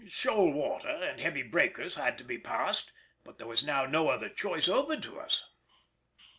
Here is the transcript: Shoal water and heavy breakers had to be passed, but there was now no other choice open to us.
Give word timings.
Shoal 0.07 0.51
water 0.51 0.87
and 0.89 1.19
heavy 1.21 1.43
breakers 1.43 1.93
had 1.93 2.17
to 2.17 2.23
be 2.23 2.39
passed, 2.39 2.91
but 3.23 3.37
there 3.37 3.45
was 3.45 3.61
now 3.63 3.85
no 3.85 4.09
other 4.09 4.29
choice 4.29 4.67
open 4.67 4.99
to 5.01 5.19
us. 5.19 5.43